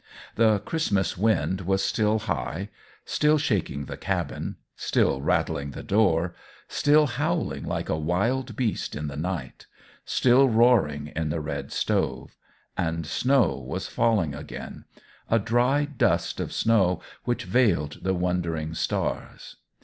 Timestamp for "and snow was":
12.75-13.87